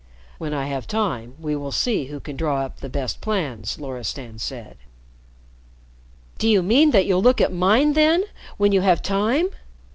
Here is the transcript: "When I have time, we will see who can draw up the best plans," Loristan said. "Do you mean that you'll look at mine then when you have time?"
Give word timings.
"When 0.39 0.51
I 0.51 0.65
have 0.65 0.87
time, 0.87 1.35
we 1.39 1.55
will 1.55 1.71
see 1.71 2.05
who 2.05 2.19
can 2.19 2.35
draw 2.35 2.65
up 2.65 2.77
the 2.79 2.89
best 2.89 3.21
plans," 3.21 3.77
Loristan 3.79 4.39
said. 4.39 4.77
"Do 6.39 6.49
you 6.49 6.63
mean 6.63 6.89
that 6.89 7.05
you'll 7.05 7.21
look 7.21 7.39
at 7.39 7.53
mine 7.53 7.93
then 7.93 8.23
when 8.57 8.71
you 8.71 8.81
have 8.81 9.03
time?" 9.03 9.49